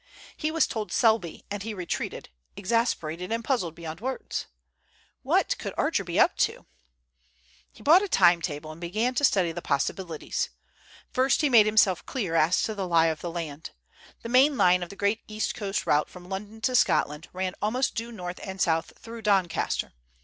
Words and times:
He 0.35 0.49
was 0.49 0.65
told 0.65 0.91
"Selby," 0.91 1.45
and 1.51 1.61
he 1.61 1.75
retreated, 1.75 2.29
exasperated 2.57 3.31
and 3.31 3.43
puzzled 3.43 3.75
beyond 3.75 4.01
words. 4.01 4.47
What 5.21 5.55
could 5.59 5.75
Archer 5.77 6.03
be 6.03 6.19
up 6.19 6.35
to? 6.37 6.65
He 7.71 7.83
bought 7.83 8.01
a 8.01 8.09
time 8.09 8.41
table 8.41 8.71
and 8.71 8.81
began 8.81 9.13
to 9.13 9.23
study 9.23 9.51
the 9.51 9.61
possibilities. 9.61 10.49
First 11.11 11.41
he 11.41 11.49
made 11.51 11.67
himself 11.67 12.03
clear 12.07 12.33
as 12.33 12.63
to 12.63 12.73
the 12.73 12.87
lie 12.87 13.09
of 13.13 13.21
the 13.21 13.29
land. 13.29 13.73
The 14.23 14.29
main 14.29 14.57
line 14.57 14.81
of 14.81 14.89
the 14.89 14.95
great 14.95 15.21
East 15.27 15.53
Coast 15.53 15.85
route 15.85 16.09
from 16.09 16.27
London 16.29 16.61
to 16.61 16.73
Scotland 16.73 17.29
ran 17.31 17.53
almost 17.61 17.93
due 17.93 18.11
north 18.11 18.39
and 18.43 18.59
south 18.59 18.93
through 18.97 19.21
Doncaster. 19.21 19.93